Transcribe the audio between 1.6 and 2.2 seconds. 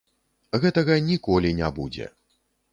не будзе.